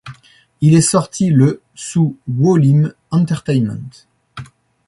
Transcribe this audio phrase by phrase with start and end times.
[0.61, 4.07] Il est sorti le sous Woollim Entertainment.